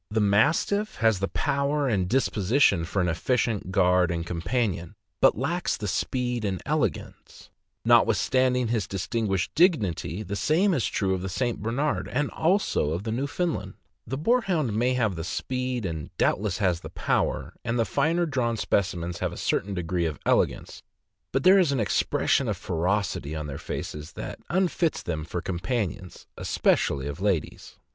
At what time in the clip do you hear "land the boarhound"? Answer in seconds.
13.53-14.73